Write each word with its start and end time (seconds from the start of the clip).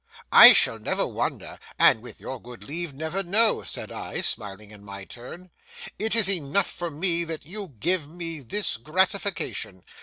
'I 0.31 0.53
shall 0.53 0.79
never 0.79 1.05
wonder, 1.05 1.59
and, 1.77 2.01
with 2.01 2.19
your 2.19 2.41
good 2.41 2.63
leave, 2.63 2.91
never 2.91 3.21
know,' 3.21 3.61
said 3.61 3.91
I, 3.91 4.21
smiling 4.21 4.71
in 4.71 4.83
my 4.83 5.05
turn. 5.05 5.51
'It 5.99 6.15
is 6.15 6.27
enough 6.27 6.65
for 6.65 6.89
me 6.89 7.23
that 7.25 7.45
you 7.45 7.75
give 7.79 8.07
me 8.09 8.39
this 8.39 8.77
gratification. 8.77 9.83